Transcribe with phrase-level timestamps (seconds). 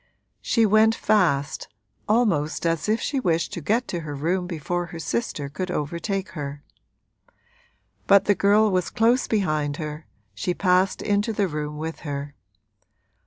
[0.41, 1.67] She went fast,
[2.09, 6.29] almost as if she wished to get to her room before her sister could overtake
[6.29, 6.63] her.
[8.07, 12.33] But the girl was close behind her, she passed into the room with her.